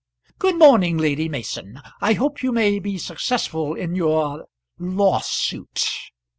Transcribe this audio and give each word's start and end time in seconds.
Good 0.39 0.57
morning, 0.57 0.97
Lady 0.97 1.29
Mason; 1.29 1.79
I 2.01 2.13
hope 2.13 2.41
you 2.41 2.51
may 2.51 2.79
be 2.79 2.97
successful 2.97 3.75
in 3.75 3.93
your 3.93 4.47
lawsuit." 4.79 5.87